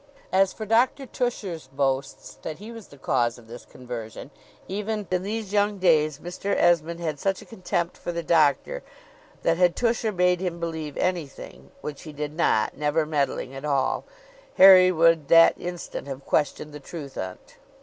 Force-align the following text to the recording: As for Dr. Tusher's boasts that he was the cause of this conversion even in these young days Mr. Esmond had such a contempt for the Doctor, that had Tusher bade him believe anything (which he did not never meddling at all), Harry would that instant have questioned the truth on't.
As 0.31 0.51
for 0.51 0.65
Dr. 0.65 1.05
Tusher's 1.05 1.67
boasts 1.67 2.33
that 2.41 2.57
he 2.57 2.71
was 2.71 2.87
the 2.87 2.97
cause 2.97 3.37
of 3.37 3.45
this 3.47 3.65
conversion 3.65 4.31
even 4.67 5.05
in 5.11 5.21
these 5.21 5.53
young 5.53 5.77
days 5.77 6.17
Mr. 6.17 6.55
Esmond 6.55 6.99
had 6.99 7.19
such 7.19 7.43
a 7.43 7.45
contempt 7.45 7.97
for 7.97 8.11
the 8.11 8.23
Doctor, 8.23 8.81
that 9.43 9.57
had 9.57 9.75
Tusher 9.75 10.11
bade 10.11 10.39
him 10.39 10.59
believe 10.59 10.97
anything 10.97 11.69
(which 11.81 12.01
he 12.01 12.13
did 12.13 12.33
not 12.33 12.75
never 12.75 13.05
meddling 13.05 13.53
at 13.53 13.63
all), 13.63 14.03
Harry 14.55 14.91
would 14.91 15.27
that 15.27 15.53
instant 15.61 16.07
have 16.07 16.25
questioned 16.25 16.73
the 16.73 16.79
truth 16.79 17.15
on't. 17.15 17.57